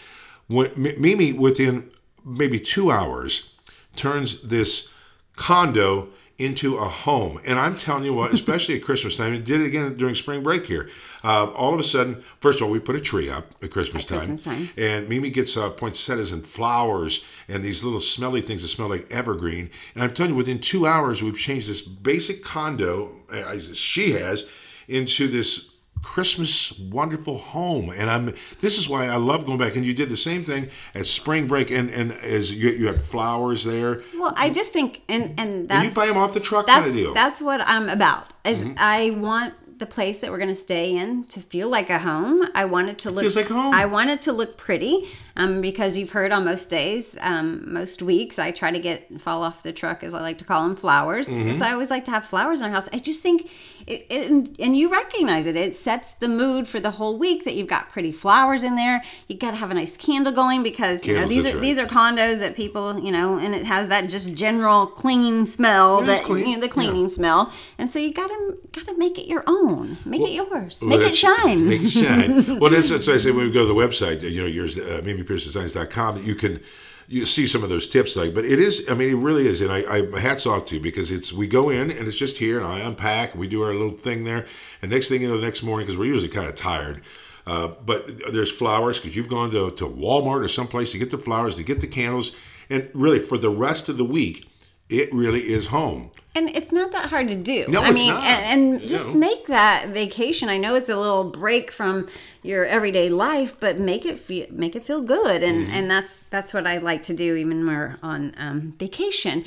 When 0.47 0.71
Mimi 0.75 1.33
within 1.33 1.89
maybe 2.25 2.59
two 2.59 2.91
hours 2.91 3.53
turns 3.95 4.43
this 4.43 4.93
condo 5.35 6.09
into 6.39 6.77
a 6.77 6.87
home, 6.87 7.41
and 7.45 7.57
I'm 7.57 7.75
telling 7.75 8.03
you 8.03 8.13
what, 8.13 8.31
especially 8.31 8.75
at 8.75 8.83
Christmas 8.83 9.17
time, 9.17 9.33
it 9.33 9.43
did 9.43 9.61
it 9.61 9.65
again 9.65 9.95
during 9.95 10.13
spring 10.13 10.43
break 10.43 10.67
here. 10.67 10.87
Uh, 11.23 11.45
all 11.51 11.73
of 11.73 11.79
a 11.79 11.83
sudden, 11.83 12.21
first 12.41 12.59
of 12.59 12.67
all, 12.67 12.71
we 12.71 12.79
put 12.79 12.95
a 12.95 13.01
tree 13.01 13.27
up 13.29 13.55
at 13.63 13.71
Christmas 13.71 14.03
At 14.03 14.09
time, 14.09 14.19
Christmas 14.19 14.43
time. 14.43 14.69
and 14.77 15.09
Mimi 15.09 15.31
gets 15.31 15.57
uh, 15.57 15.71
poinsettias 15.71 16.31
and 16.31 16.45
flowers 16.45 17.25
and 17.47 17.63
these 17.63 17.83
little 17.83 17.99
smelly 17.99 18.41
things 18.41 18.61
that 18.61 18.67
smell 18.67 18.87
like 18.87 19.09
evergreen. 19.11 19.71
And 19.95 20.03
I'm 20.03 20.11
telling 20.11 20.33
you, 20.33 20.37
within 20.37 20.59
two 20.59 20.85
hours, 20.85 21.23
we've 21.23 21.37
changed 21.37 21.69
this 21.69 21.81
basic 21.81 22.43
condo, 22.43 23.11
as 23.31 23.75
she 23.75 24.11
has, 24.11 24.47
into 24.87 25.27
this 25.27 25.71
Christmas 26.03 26.77
wonderful 26.79 27.37
home. 27.37 27.89
And 27.89 28.09
I'm. 28.09 28.33
This 28.59 28.77
is 28.77 28.87
why 28.89 29.07
I 29.07 29.17
love 29.17 29.45
going 29.45 29.57
back. 29.57 29.75
And 29.75 29.85
you 29.85 29.93
did 29.93 30.09
the 30.09 30.17
same 30.17 30.43
thing 30.43 30.69
at 30.95 31.05
spring 31.07 31.47
break, 31.47 31.71
and 31.71 31.89
and 31.89 32.11
as 32.11 32.53
you 32.53 32.69
you 32.69 32.87
had 32.87 33.01
flowers 33.01 33.63
there. 33.63 34.01
well 34.17 34.33
i 34.37 34.49
just 34.49 34.73
think 34.73 35.01
and 35.09 35.39
and 35.39 35.67
that's 35.67 35.85
And 35.85 35.89
you 35.89 35.95
buy 35.95 36.07
them 36.07 36.17
off 36.17 36.33
the 36.33 36.39
truck 36.39 36.67
kind 36.67 36.83
that's 36.83 36.95
of 36.95 37.01
deal. 37.01 37.13
that's 37.13 37.41
what 37.41 37.61
I'm 37.61 37.89
about. 37.89 38.33
Is 38.45 38.61
Mm-hmm. 38.61 38.73
I 38.77 39.11
want 39.17 39.53
the 39.77 39.85
place 39.85 40.19
that 40.19 40.31
we're 40.31 40.37
going 40.37 40.49
to 40.49 40.55
stay 40.55 40.95
in 40.95 41.25
to 41.25 41.39
feel 41.39 41.69
like 41.69 41.89
a 41.89 41.99
home. 41.99 42.47
I 42.55 42.65
want 42.65 42.89
it 42.89 42.97
to 42.99 43.11
look 43.11 43.21
Feels 43.21 43.35
like 43.35 43.47
home. 43.47 43.73
I 43.73 43.85
want 43.85 44.09
it 44.09 44.21
to 44.21 44.33
look 44.33 44.57
pretty. 44.57 45.07
Um, 45.35 45.61
because 45.61 45.95
you've 45.97 46.09
heard 46.09 46.31
on 46.31 46.45
most 46.45 46.67
days, 46.67 47.15
um, 47.21 47.71
most 47.71 48.01
weeks, 48.01 48.39
I 48.39 48.49
try 48.49 48.71
to 48.71 48.79
get 48.79 49.21
fall 49.21 49.43
off 49.43 49.61
the 49.61 49.71
truck, 49.71 50.03
as 50.03 50.15
I 50.15 50.19
like 50.21 50.39
to 50.39 50.45
call 50.45 50.63
them, 50.63 50.75
flowers. 50.75 51.27
Mm-hmm. 51.27 51.59
So 51.59 51.65
I 51.65 51.73
always 51.73 51.91
like 51.91 52.05
to 52.05 52.11
have 52.11 52.25
flowers 52.25 52.59
in 52.59 52.65
our 52.65 52.71
house. 52.71 52.89
I 52.91 52.97
just 52.97 53.21
think, 53.21 53.47
it, 53.85 54.07
it, 54.09 54.31
and 54.59 54.75
you 54.75 54.91
recognize 54.91 55.45
it. 55.45 55.55
It 55.55 55.75
sets 55.75 56.15
the 56.15 56.27
mood 56.27 56.67
for 56.67 56.79
the 56.79 56.89
whole 56.89 57.19
week 57.19 57.43
that 57.43 57.53
you've 57.53 57.67
got 57.67 57.89
pretty 57.89 58.11
flowers 58.11 58.63
in 58.63 58.75
there. 58.75 59.03
You 59.27 59.37
got 59.37 59.51
to 59.51 59.57
have 59.57 59.69
a 59.69 59.75
nice 59.75 59.95
candle 59.95 60.33
going 60.33 60.63
because 60.63 61.05
you 61.05 61.13
know 61.13 61.27
these 61.27 61.45
are 61.45 61.53
right. 61.53 61.61
these 61.61 61.77
are 61.77 61.85
condos 61.85 62.39
that 62.39 62.55
people 62.55 62.99
you 62.99 63.11
know, 63.11 63.37
and 63.37 63.53
it 63.53 63.65
has 63.65 63.89
that 63.89 64.09
just 64.09 64.33
general 64.33 64.87
clean 64.87 65.45
smell 65.45 66.01
It 66.01 66.07
that 66.07 66.23
clean, 66.23 66.47
you 66.47 66.55
know 66.55 66.61
the 66.61 66.67
yeah. 66.67 66.73
cleaning 66.73 67.09
smell, 67.09 67.53
and 67.77 67.91
so 67.91 67.99
you 67.99 68.11
gotta 68.11 68.57
gotta 68.71 68.97
make 68.97 69.17
it 69.19 69.27
your 69.27 69.43
own, 69.45 69.66
make 70.05 70.21
it 70.21 70.31
yours, 70.31 70.79
Well, 70.81 70.89
make 70.89 71.01
it 71.01 71.15
shine. 71.15 71.67
Make 71.67 71.81
it 71.83 71.89
shine. 71.89 72.59
well, 72.59 72.71
that's, 72.71 72.89
that's 72.89 73.07
why 73.07 73.15
I 73.15 73.17
say 73.17 73.31
when 73.31 73.45
we 73.45 73.51
go 73.51 73.61
to 73.61 73.67
the 73.67 73.73
website, 73.73 74.21
you 74.21 74.41
know, 74.41 74.47
yours, 74.47 74.77
uh, 74.77 75.01
MimiPierceDesigns.com, 75.03 76.15
that 76.15 76.23
you 76.23 76.35
can 76.35 76.59
you 77.07 77.25
see 77.25 77.45
some 77.47 77.63
of 77.63 77.69
those 77.69 77.87
tips. 77.87 78.15
Like, 78.15 78.33
but 78.33 78.45
it 78.45 78.59
is, 78.59 78.85
I 78.89 78.93
mean, 78.93 79.09
it 79.09 79.15
really 79.15 79.47
is, 79.47 79.61
and 79.61 79.71
I, 79.71 79.83
I 79.89 80.19
hats 80.19 80.45
off 80.45 80.65
to 80.65 80.75
you 80.75 80.81
because 80.81 81.09
it's 81.09 81.31
we 81.31 81.47
go 81.47 81.69
in 81.69 81.89
and 81.89 82.07
it's 82.07 82.17
just 82.17 82.37
here, 82.37 82.57
and 82.59 82.67
I 82.67 82.79
unpack, 82.79 83.33
we 83.35 83.47
do 83.47 83.63
our 83.63 83.73
little 83.73 83.97
thing 83.97 84.23
there, 84.23 84.45
and 84.81 84.91
next 84.91 85.09
thing 85.09 85.21
you 85.21 85.29
know, 85.29 85.37
the 85.37 85.45
next 85.45 85.63
morning 85.63 85.85
because 85.85 85.97
we're 85.97 86.05
usually 86.05 86.29
kind 86.29 86.47
of 86.47 86.55
tired. 86.55 87.01
Uh, 87.45 87.69
but 87.85 88.05
there's 88.33 88.51
flowers 88.51 88.99
because 88.99 89.15
you've 89.15 89.29
gone 89.29 89.49
to, 89.51 89.71
to 89.71 89.85
Walmart 89.85 90.43
or 90.43 90.49
someplace 90.49 90.91
to 90.91 90.97
get 90.97 91.11
the 91.11 91.17
flowers, 91.17 91.55
to 91.55 91.63
get 91.63 91.79
the 91.79 91.87
candles, 91.87 92.35
and 92.69 92.89
really 92.93 93.19
for 93.19 93.37
the 93.37 93.49
rest 93.49 93.87
of 93.87 93.97
the 93.97 94.03
week, 94.03 94.49
it 94.89 95.11
really 95.13 95.49
is 95.49 95.67
home. 95.67 96.11
And 96.37 96.55
it's 96.55 96.71
not 96.71 96.91
that 96.91 97.09
hard 97.09 97.27
to 97.29 97.35
do. 97.35 97.65
No, 97.67 97.81
I 97.81 97.89
it's 97.89 97.95
mean, 97.99 98.13
not. 98.13 98.23
and, 98.23 98.79
and 98.81 98.87
just 98.87 99.07
know. 99.13 99.19
make 99.19 99.47
that 99.47 99.89
vacation. 99.89 100.49
I 100.49 100.57
know 100.57 100.75
it's 100.75 100.89
a 100.89 100.95
little 100.95 101.23
break 101.23 101.71
from 101.71 102.07
your 102.43 102.63
everyday 102.65 103.09
life, 103.09 103.59
but 103.59 103.79
make 103.79 104.05
it 104.05 104.19
feel 104.19 104.45
make 104.51 104.75
it 104.75 104.83
feel 104.83 105.01
good. 105.01 105.41
And 105.43 105.57
Mm-hmm. 105.65 105.73
and 105.73 105.89
that's 105.91 106.17
that's 106.29 106.53
what 106.53 106.67
I 106.67 106.77
like 106.77 107.01
to 107.03 107.13
do, 107.13 107.35
even 107.35 107.65
when 107.65 107.67
we're 107.75 107.97
on 108.03 108.33
um, 108.37 108.73
vacation. 108.77 109.45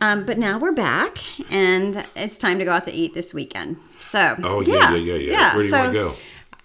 Um, 0.00 0.24
but 0.24 0.38
now 0.38 0.58
we're 0.58 0.72
back, 0.72 1.18
and 1.52 2.04
it's 2.16 2.38
time 2.38 2.58
to 2.58 2.64
go 2.64 2.72
out 2.72 2.84
to 2.84 2.92
eat 2.92 3.14
this 3.14 3.32
weekend. 3.34 3.76
So 4.00 4.36
Oh, 4.42 4.60
yeah, 4.62 4.94
yeah, 4.94 5.14
yeah, 5.14 5.14
yeah. 5.32 5.52
Where 5.52 5.60
do 5.60 5.64
you 5.66 5.70
so 5.70 5.78
wanna 5.78 5.92
go? 5.92 6.14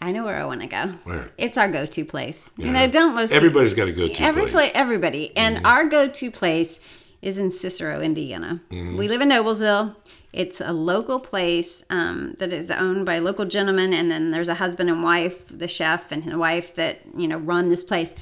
I 0.02 0.12
know 0.14 0.24
where 0.24 0.38
I 0.38 0.46
want 0.46 0.62
to 0.62 0.68
go. 0.68 0.86
Where? 1.04 1.30
It's 1.38 1.58
our 1.58 1.68
go-to 1.68 2.06
place. 2.06 2.44
You 2.58 2.68
Yeah. 2.68 2.72
know, 2.72 2.88
don't 2.88 3.16
most 3.16 3.34
Everybody's 3.34 3.74
got 3.74 3.90
a 3.90 3.92
go-to 3.92 4.24
Every 4.24 4.44
place. 4.44 4.72
pla- 4.72 4.82
everybody, 4.82 5.36
and 5.36 5.58
Mm-hmm. 5.58 5.66
our 5.66 5.84
go-to 5.90 6.32
place 6.32 6.80
is 7.22 7.38
in 7.38 7.52
Cicero, 7.52 8.02
Indiana. 8.02 8.62
Mm-hmm. 8.70 8.98
We 8.98 9.08
live 9.08 9.22
in 9.22 9.30
Noblesville. 9.30 9.96
It's 10.32 10.62
a 10.62 10.72
local 10.72 11.20
place 11.20 11.84
um, 11.90 12.36
that 12.38 12.54
is 12.54 12.70
owned 12.70 13.06
by 13.06 13.20
local 13.20 13.46
gentlemen, 13.46 13.94
and 13.94 14.12
then 14.12 14.28
there's 14.28 14.48
a 14.48 14.56
husband 14.56 14.90
and 14.90 15.04
wife, 15.04 15.46
the 15.50 15.68
chef 15.68 16.12
and 16.12 16.24
his 16.24 16.36
wife, 16.36 16.76
that 16.76 17.00
you 17.18 17.28
know 17.28 17.38
run 17.38 17.70
this 17.70 17.84
place. 17.84 18.14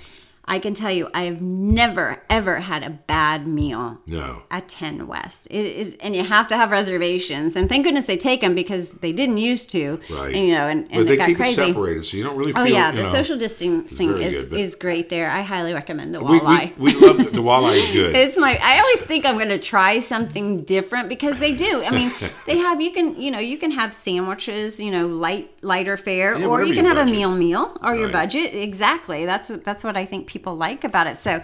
I 0.49 0.59
can 0.59 0.73
tell 0.73 0.91
you, 0.91 1.09
I 1.13 1.23
have 1.23 1.41
never 1.41 2.23
ever 2.29 2.59
had 2.61 2.83
a 2.83 2.89
bad 2.89 3.45
meal 3.47 3.97
No. 4.07 4.43
at 4.49 4.69
10 4.69 5.05
West. 5.07 5.47
It 5.51 5.65
is, 5.65 5.95
and 5.99 6.15
you 6.15 6.23
have 6.23 6.47
to 6.47 6.55
have 6.55 6.71
reservations. 6.71 7.55
And 7.55 7.67
thank 7.67 7.83
goodness 7.83 8.05
they 8.05 8.15
take 8.17 8.41
them 8.41 8.55
because 8.55 8.93
they 8.93 9.11
didn't 9.11 9.37
used 9.37 9.69
to. 9.71 9.99
Right. 10.09 10.33
And, 10.33 10.45
you 10.47 10.53
know, 10.53 10.67
and, 10.67 10.83
and 10.85 10.91
But 10.91 10.99
it 11.01 11.03
they 11.05 11.17
got 11.17 11.27
keep 11.27 11.37
crazy. 11.37 11.61
it 11.61 11.67
separated, 11.67 12.05
so 12.05 12.15
you 12.17 12.23
don't 12.23 12.37
really 12.37 12.53
oh, 12.53 12.63
feel. 12.63 12.73
Oh 12.73 12.77
yeah, 12.77 12.91
the 12.91 13.03
know, 13.03 13.09
social 13.09 13.37
distancing 13.37 14.17
is, 14.19 14.47
good, 14.47 14.57
is 14.57 14.75
great 14.75 15.09
there. 15.09 15.29
I 15.29 15.41
highly 15.41 15.73
recommend 15.73 16.13
the 16.13 16.21
We, 16.23 16.39
walleye. 16.39 16.77
we, 16.77 16.93
we 16.95 16.99
love 17.07 17.17
the, 17.17 17.23
the 17.25 17.41
walleye 17.41 17.75
is 17.75 17.89
good. 17.91 18.15
it's 18.15 18.37
my. 18.37 18.57
I 18.61 18.79
always 18.79 19.01
think 19.01 19.25
I'm 19.25 19.35
going 19.35 19.49
to 19.49 19.59
try 19.59 19.99
something 19.99 20.63
different 20.63 21.09
because 21.09 21.39
they 21.39 21.53
do. 21.53 21.83
I 21.83 21.89
mean, 21.91 22.13
they 22.45 22.57
have 22.57 22.79
you 22.79 22.91
can 22.91 23.21
you 23.21 23.31
know 23.31 23.39
you 23.39 23.57
can 23.57 23.71
have 23.71 23.93
sandwiches, 23.93 24.79
you 24.79 24.91
know, 24.91 25.07
light 25.07 25.51
lighter 25.61 25.97
fare, 25.97 26.37
Yeah, 26.37 26.45
or 26.47 26.63
you 26.63 26.73
can 26.73 26.85
have 26.85 26.97
a 26.97 27.05
meal 27.05 27.35
meal 27.35 27.75
or 27.83 27.95
your 27.95 28.09
budget. 28.09 28.53
Exactly. 28.53 29.25
That's 29.25 29.49
what 29.49 29.65
that's 29.65 29.83
what 29.83 29.97
I 29.97 30.05
think 30.05 30.27
people 30.27 30.36
like 30.55 30.83
about 30.83 31.07
it. 31.07 31.17
So, 31.17 31.41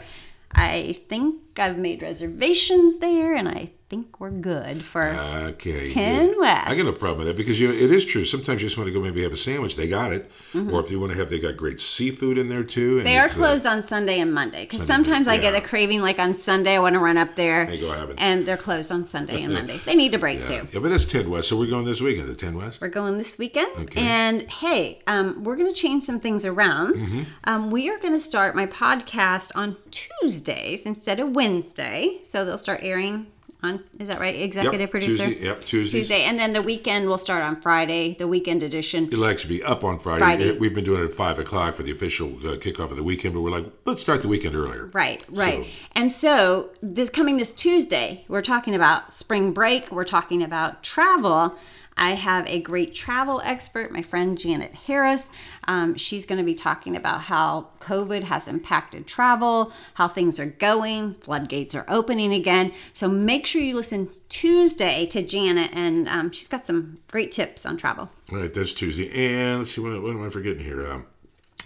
I 0.52 0.94
think 1.08 1.43
I've 1.60 1.78
made 1.78 2.02
reservations 2.02 3.00
there, 3.00 3.36
and 3.36 3.48
I 3.48 3.72
think 3.94 4.20
we're 4.20 4.32
good 4.32 4.84
for. 4.84 5.04
Okay. 5.04 5.86
10 5.86 6.26
good. 6.26 6.40
West. 6.40 6.68
I 6.68 6.76
got 6.76 6.86
no 6.86 6.94
problem 6.94 7.20
with 7.20 7.28
that 7.28 7.38
because 7.38 7.60
you 7.60 7.68
know, 7.68 7.74
it 7.76 7.92
is 7.92 8.04
true. 8.04 8.26
Sometimes 8.26 8.62
you 8.62 8.68
just 8.68 8.78
want 8.78 8.88
to 8.88 8.94
go 8.94 9.00
maybe 9.00 9.22
have 9.22 9.34
a 9.34 9.38
sandwich. 9.38 9.76
They 9.76 9.88
got 9.88 10.12
it. 10.12 10.32
Mm-hmm. 10.54 10.74
Or 10.74 10.82
if 10.82 10.90
you 10.90 11.00
want 11.00 11.12
to 11.12 11.18
have, 11.20 11.30
they 11.30 11.40
got 11.40 11.58
great 11.58 11.80
seafood 11.80 12.40
in 12.40 12.50
there 12.50 12.64
too. 12.64 12.98
And 12.98 13.06
They 13.06 13.20
are 13.20 13.26
uh, 13.26 13.30
closed 13.30 13.68
on 13.68 13.84
Sunday 13.84 14.20
and 14.20 14.34
Monday 14.34 14.64
because 14.64 14.88
sometimes 14.88 15.28
I 15.28 15.38
get 15.38 15.54
a 15.54 15.62
craving 15.62 16.02
like 16.02 16.18
on 16.18 16.34
Sunday 16.34 16.76
I 16.76 16.80
want 16.80 16.94
to 16.94 17.00
run 17.00 17.18
up 17.18 17.36
there 17.36 17.64
and, 17.64 17.80
go, 17.80 17.92
have 17.92 18.10
it. 18.10 18.16
and 18.18 18.46
they're 18.48 18.58
closed 18.58 18.92
on 18.92 19.08
Sunday 19.08 19.44
and 19.44 19.54
Monday. 19.60 19.80
They 19.86 19.96
need 19.96 20.14
a 20.16 20.20
break 20.20 20.40
yeah. 20.40 20.62
too. 20.62 20.68
yeah, 20.72 20.80
but 20.80 20.90
that's 20.90 21.06
10 21.06 21.30
West. 21.30 21.50
So 21.50 21.58
we're 21.58 21.70
going 21.70 21.86
this 21.86 22.02
weekend 22.02 22.28
to 22.30 22.36
10 22.36 22.58
West. 22.58 22.82
We're 22.82 22.88
going 22.88 23.20
this 23.20 23.38
weekend. 23.38 23.78
Okay. 23.78 24.02
And 24.02 24.50
hey, 24.50 25.02
um, 25.06 25.44
we're 25.44 25.56
going 25.56 25.72
to 25.72 25.80
change 25.80 26.04
some 26.04 26.20
things 26.20 26.46
around. 26.46 26.96
Mm-hmm. 26.96 27.24
Um, 27.44 27.70
we 27.70 27.90
are 27.92 28.00
going 28.00 28.14
to 28.14 28.20
start 28.20 28.56
my 28.56 28.66
podcast 28.66 29.52
on 29.54 29.78
Tuesdays 29.92 30.86
instead 30.88 31.20
of 31.20 31.36
Wednesday. 31.44 32.20
So 32.24 32.46
they'll 32.46 32.58
start 32.58 32.80
airing 32.84 33.28
on, 33.62 33.82
is 34.00 34.10
that 34.10 34.20
right? 34.20 34.36
Executive 34.36 34.82
Yep, 34.82 34.92
producer? 34.92 35.26
Tuesday, 35.26 35.46
yep, 35.46 35.64
Tuesdays. 35.64 36.02
Tuesday. 36.08 36.24
And 36.24 36.38
then 36.38 36.52
the 36.52 36.62
weekend 36.62 37.08
will 37.08 37.18
start 37.18 37.44
on 37.44 37.62
Friday, 37.62 38.16
the 38.20 38.28
weekend 38.28 38.62
edition. 38.64 39.08
It'll 39.08 39.26
actually 39.26 39.58
be 39.58 39.64
up 39.64 39.84
on 39.86 40.00
Friday. 40.00 40.20
Friday. 40.20 40.44
It- 40.50 40.60
we've 40.60 40.74
been 40.76 40.84
doing 40.84 41.02
it 41.02 41.06
at 41.06 41.14
five 41.14 41.40
o'clock 41.40 41.76
for 41.76 41.84
the 41.84 41.92
official 41.92 42.28
uh, 42.40 42.58
kickoff 42.58 42.92
of 42.92 42.98
the 42.98 43.04
weekend, 43.04 43.34
but 43.34 43.42
we're 43.42 43.52
like, 43.52 43.66
let's 43.86 44.02
start 44.02 44.22
the 44.22 44.28
weekend 44.28 44.56
earlier. 44.56 44.90
Right, 44.94 45.24
right. 45.30 45.64
So- 45.64 45.70
and 45.96 46.12
so, 46.12 46.70
this 46.82 47.10
coming 47.10 47.38
this 47.38 47.54
Tuesday, 47.54 48.26
we're 48.28 48.42
talking 48.42 48.76
about 48.76 49.14
spring 49.14 49.54
break, 49.54 49.92
we're 49.92 50.04
talking 50.06 50.44
about 50.44 50.84
travel. 50.84 51.56
I 51.96 52.12
have 52.16 52.48
a 52.48 52.62
great 52.62 52.94
travel 52.96 53.42
expert, 53.44 53.92
my 53.92 54.02
friend 54.02 54.38
Janet 54.38 54.74
Harris. 54.74 55.28
Um, 55.68 55.96
she's 55.96 56.26
going 56.26 56.40
to 56.40 56.44
be 56.46 56.56
talking 56.56 56.96
about 56.96 57.22
how 57.22 57.68
COVID 57.80 58.24
has 58.24 58.48
impacted 58.48 59.06
travel, 59.08 59.72
how 59.94 60.08
things 60.08 60.40
are 60.40 60.46
going, 60.48 61.16
floodgates 61.16 61.76
are 61.76 61.86
opening 61.88 62.34
again. 62.34 62.74
So 62.94 63.08
make 63.08 63.46
sure 63.46 63.62
you 63.62 63.76
listen 63.76 64.10
Tuesday 64.30 65.06
to 65.08 65.22
Janet, 65.22 65.72
and 65.74 66.10
um, 66.10 66.32
she's 66.32 66.48
got 66.48 66.66
some 66.66 66.98
great 67.08 67.32
tips 67.32 67.66
on 67.66 67.78
travel. 67.78 68.10
All 68.32 68.40
right, 68.40 68.54
that's 68.54 68.74
Tuesday. 68.74 69.10
And 69.12 69.60
let's 69.60 69.72
see, 69.72 69.82
what, 69.82 70.02
what 70.02 70.12
am 70.12 70.24
I 70.26 70.30
forgetting 70.30 70.64
here? 70.64 70.86
Um, 70.92 71.06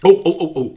oh, 0.04 0.22
oh, 0.26 0.36
oh, 0.40 0.52
oh. 0.56 0.76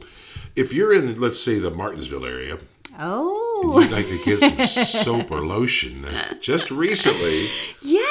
If 0.56 0.72
you're 0.72 0.94
in, 0.94 1.20
let's 1.20 1.38
say, 1.40 1.58
the 1.58 1.70
Martinsville 1.70 2.24
area, 2.26 2.58
Oh, 3.00 3.80
you'd 3.80 3.90
like 3.90 4.06
to 4.06 4.22
get 4.22 4.40
some 4.66 4.66
soap 5.02 5.30
or 5.30 5.40
lotion. 5.40 6.04
uh, 6.04 6.34
Just 6.40 6.70
recently, 6.70 7.48
Yeah, 7.82 8.04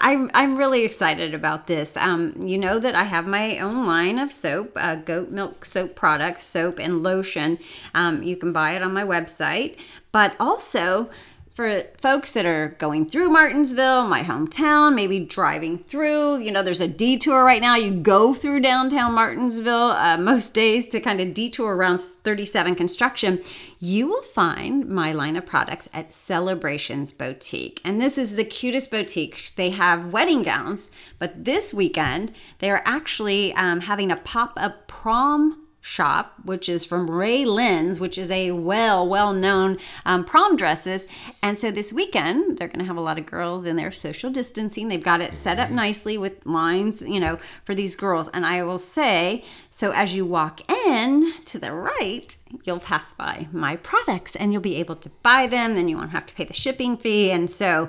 I'm 0.00 0.30
I'm 0.34 0.56
really 0.56 0.84
excited 0.84 1.34
about 1.34 1.66
this. 1.66 1.96
Um, 1.96 2.34
you 2.42 2.58
know 2.58 2.78
that 2.78 2.94
I 2.94 3.04
have 3.04 3.26
my 3.26 3.58
own 3.58 3.86
line 3.86 4.18
of 4.18 4.32
soap, 4.32 4.72
uh, 4.76 4.96
goat 4.96 5.30
milk 5.30 5.64
soap 5.64 5.94
products, 5.94 6.44
soap 6.44 6.78
and 6.78 7.02
lotion. 7.02 7.58
Um, 7.94 8.22
you 8.22 8.36
can 8.36 8.52
buy 8.52 8.72
it 8.72 8.82
on 8.82 8.92
my 8.92 9.04
website, 9.04 9.76
but 10.12 10.34
also 10.40 11.10
for 11.60 11.82
folks 11.98 12.32
that 12.32 12.46
are 12.46 12.74
going 12.78 13.06
through 13.06 13.28
Martinsville, 13.28 14.08
my 14.08 14.22
hometown, 14.22 14.94
maybe 14.94 15.20
driving 15.20 15.76
through. 15.76 16.38
You 16.38 16.50
know, 16.50 16.62
there's 16.62 16.80
a 16.80 16.88
detour 16.88 17.44
right 17.44 17.60
now. 17.60 17.76
You 17.76 17.90
go 17.90 18.32
through 18.32 18.60
downtown 18.60 19.12
Martinsville 19.12 19.90
uh, 19.90 20.16
most 20.16 20.54
days 20.54 20.86
to 20.86 21.00
kind 21.00 21.20
of 21.20 21.34
detour 21.34 21.76
around 21.76 22.00
37 22.00 22.76
construction. 22.76 23.42
You 23.78 24.06
will 24.06 24.22
find 24.22 24.88
my 24.88 25.12
line 25.12 25.36
of 25.36 25.44
products 25.44 25.86
at 25.92 26.14
Celebrations 26.14 27.12
Boutique. 27.12 27.82
And 27.84 28.00
this 28.00 28.16
is 28.16 28.36
the 28.36 28.44
cutest 28.44 28.90
boutique. 28.90 29.52
They 29.56 29.68
have 29.68 30.14
wedding 30.14 30.42
gowns, 30.42 30.90
but 31.18 31.44
this 31.44 31.74
weekend 31.74 32.32
they 32.60 32.70
are 32.70 32.82
actually 32.86 33.52
um, 33.52 33.80
having 33.80 34.10
a 34.10 34.16
pop 34.16 34.54
up 34.56 34.88
prom 34.88 35.66
shop, 35.80 36.34
which 36.44 36.68
is 36.68 36.84
from 36.84 37.10
Ray 37.10 37.44
Lynn's, 37.44 37.98
which 37.98 38.18
is 38.18 38.30
a 38.30 38.50
well, 38.50 39.08
well 39.08 39.32
known 39.32 39.78
um, 40.04 40.24
prom 40.24 40.56
dresses. 40.56 41.06
And 41.42 41.58
so 41.58 41.70
this 41.70 41.92
weekend, 41.92 42.58
they're 42.58 42.68
going 42.68 42.80
to 42.80 42.84
have 42.84 42.96
a 42.96 43.00
lot 43.00 43.18
of 43.18 43.26
girls 43.26 43.64
in 43.64 43.76
there 43.76 43.90
social 43.90 44.30
distancing. 44.30 44.88
They've 44.88 45.02
got 45.02 45.20
it 45.20 45.36
set 45.36 45.58
up 45.58 45.70
nicely 45.70 46.18
with 46.18 46.44
lines, 46.44 47.02
you 47.02 47.18
know, 47.18 47.38
for 47.64 47.74
these 47.74 47.96
girls. 47.96 48.28
And 48.28 48.44
I 48.44 48.62
will 48.62 48.78
say, 48.78 49.44
so 49.74 49.92
as 49.92 50.14
you 50.14 50.26
walk 50.26 50.70
in 50.86 51.32
to 51.46 51.58
the 51.58 51.72
right, 51.72 52.36
you'll 52.64 52.80
pass 52.80 53.14
by 53.14 53.48
my 53.50 53.76
products 53.76 54.36
and 54.36 54.52
you'll 54.52 54.60
be 54.60 54.76
able 54.76 54.96
to 54.96 55.10
buy 55.22 55.46
them. 55.46 55.74
Then 55.74 55.88
you 55.88 55.96
won't 55.96 56.10
have 56.10 56.26
to 56.26 56.34
pay 56.34 56.44
the 56.44 56.52
shipping 56.52 56.98
fee. 56.98 57.30
And 57.30 57.50
so 57.50 57.88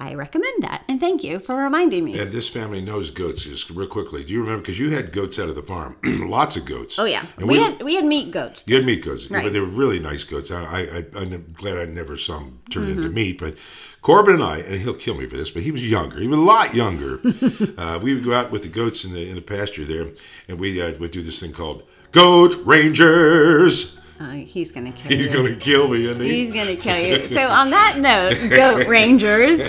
I 0.00 0.14
recommend 0.14 0.62
that. 0.62 0.82
And 0.88 0.98
thank 0.98 1.22
you 1.22 1.38
for 1.40 1.54
reminding 1.54 2.04
me. 2.04 2.18
and 2.18 2.32
this 2.32 2.48
family 2.48 2.80
knows 2.80 3.10
goats. 3.10 3.42
Just 3.44 3.68
real 3.70 3.86
quickly, 3.86 4.24
do 4.24 4.32
you 4.32 4.40
remember? 4.40 4.62
Because 4.62 4.78
you 4.80 4.90
had 4.90 5.12
goats 5.12 5.38
out 5.38 5.48
of 5.50 5.54
the 5.56 5.62
farm, 5.62 5.96
lots 6.04 6.56
of 6.56 6.64
goats. 6.64 6.98
Oh 6.98 7.04
yeah, 7.04 7.24
And 7.36 7.46
we, 7.46 7.58
had 7.60 7.82
we 7.82 7.94
had 7.96 8.04
meat 8.06 8.30
goats. 8.30 8.64
You 8.66 8.76
had 8.76 8.86
meat 8.86 9.04
goats, 9.04 9.30
Right. 9.30 9.44
but 9.44 9.52
they 9.52 9.60
were 9.60 9.66
really 9.66 9.98
nice 10.00 10.24
goats. 10.24 10.50
I, 10.50 10.62
I, 10.64 10.80
I, 10.80 11.04
I'm 11.20 11.52
glad 11.52 11.76
I 11.76 11.84
never 11.84 12.16
saw 12.16 12.38
them 12.38 12.60
turn 12.70 12.84
Mm-hmm. 12.84 12.96
into 12.96 13.08
meat. 13.10 13.38
But 13.38 13.56
Corbin 14.00 14.34
and 14.36 14.42
I, 14.42 14.58
and 14.60 14.80
he'll 14.80 14.94
kill 14.94 15.14
me 15.16 15.26
for 15.28 15.36
this, 15.36 15.50
but 15.50 15.62
he 15.62 15.70
was 15.70 15.88
younger. 15.88 16.18
He 16.18 16.26
was 16.28 16.38
a 16.38 16.42
lot 16.42 16.74
younger. 16.74 17.20
uh, 17.76 17.98
we 18.02 18.14
would 18.14 18.24
go 18.24 18.32
out 18.32 18.50
with 18.50 18.62
the 18.62 18.68
goats 18.68 19.04
in 19.04 19.12
the 19.12 19.28
in 19.28 19.34
the 19.34 19.42
pasture 19.42 19.84
there, 19.84 20.06
and 20.48 20.58
we 20.58 20.80
uh, 20.80 20.96
would 20.98 21.10
do 21.10 21.20
this 21.20 21.40
thing 21.40 21.52
called 21.52 21.82
Goat 22.10 22.56
Rangers. 22.64 23.98
Uh, 24.20 24.32
he's 24.32 24.70
gonna 24.70 24.92
kill 24.92 25.10
He's 25.10 25.26
you. 25.28 25.32
gonna 25.32 25.56
kill 25.56 25.88
me, 25.88 26.04
isn't 26.04 26.20
he? 26.20 26.44
He's 26.44 26.52
gonna 26.52 26.76
kill 26.76 26.98
you. 26.98 27.26
So 27.26 27.48
on 27.48 27.70
that 27.70 27.98
note, 27.98 28.50
Goat 28.50 28.86
Rangers, 28.86 29.60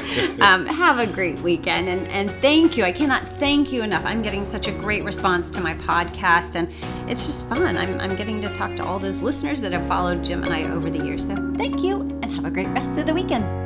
um, 0.41 0.65
have 0.65 0.99
a 0.99 1.07
great 1.07 1.39
weekend 1.39 1.87
and 1.87 2.05
and 2.09 2.29
thank 2.41 2.75
you. 2.75 2.83
I 2.83 2.91
cannot 2.91 3.25
thank 3.39 3.71
you 3.71 3.81
enough. 3.81 4.05
I'm 4.05 4.21
getting 4.21 4.43
such 4.43 4.67
a 4.67 4.73
great 4.73 5.05
response 5.05 5.49
to 5.51 5.61
my 5.61 5.73
podcast 5.75 6.55
and 6.55 6.67
it's 7.09 7.25
just 7.27 7.47
fun. 7.47 7.77
I'm 7.77 8.01
I'm 8.01 8.17
getting 8.17 8.41
to 8.41 8.53
talk 8.53 8.75
to 8.75 8.83
all 8.83 8.99
those 8.99 9.21
listeners 9.21 9.61
that 9.61 9.71
have 9.71 9.87
followed 9.87 10.21
Jim 10.21 10.43
and 10.43 10.53
I 10.53 10.63
over 10.69 10.89
the 10.89 11.01
years. 11.01 11.27
So 11.27 11.35
thank 11.55 11.81
you 11.81 12.01
and 12.21 12.25
have 12.33 12.43
a 12.43 12.51
great 12.51 12.67
rest 12.67 12.99
of 12.99 13.05
the 13.05 13.13
weekend. 13.13 13.60